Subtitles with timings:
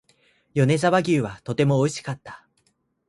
[0.55, 2.47] 米沢牛はとても美味しかった